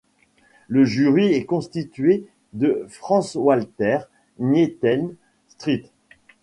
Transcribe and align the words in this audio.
Le 0.67 0.83
jury 0.83 1.31
est 1.33 1.45
constitué 1.45 2.25
de 2.53 2.87
Franzwalter 2.89 3.99
Nieten, 4.39 5.13
St. 5.59 5.91